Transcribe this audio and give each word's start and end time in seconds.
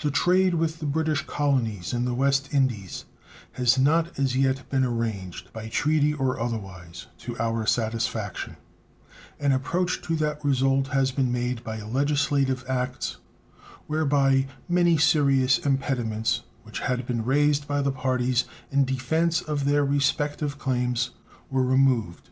The 0.00 0.10
trade 0.10 0.54
with 0.54 0.78
the 0.80 0.86
British 0.86 1.26
colonies 1.26 1.92
in 1.92 2.06
the 2.06 2.14
West 2.14 2.54
Indies 2.54 3.04
has 3.52 3.78
not 3.78 4.18
as 4.18 4.34
yet 4.34 4.66
been 4.70 4.82
arranged, 4.82 5.52
by 5.52 5.68
treaty 5.68 6.14
or 6.14 6.40
otherwise, 6.40 7.06
to 7.18 7.38
our 7.38 7.66
satisfaction. 7.66 8.56
An 9.38 9.52
approach 9.52 10.00
to 10.04 10.16
that 10.16 10.42
result 10.42 10.86
has 10.88 11.10
been 11.12 11.30
made 11.30 11.62
by 11.62 11.82
legislative 11.82 12.64
acts, 12.66 13.18
whereby 13.86 14.46
many 14.70 14.96
serious 14.96 15.58
impediments 15.58 16.40
which 16.62 16.78
had 16.80 17.06
been 17.06 17.22
raised 17.22 17.66
by 17.68 17.82
the 17.82 17.92
parties 17.92 18.46
in 18.72 18.86
defense 18.86 19.42
of 19.42 19.66
their 19.66 19.84
respective 19.84 20.56
claims 20.58 21.10
were 21.50 21.62
removed. 21.62 22.30